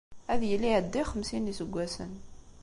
[0.33, 2.11] Ad yili iɛedda i xemsin n yiseggasen.